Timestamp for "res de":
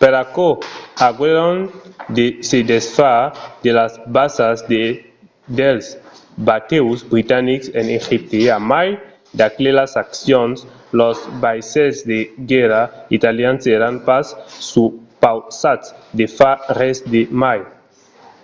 16.80-17.22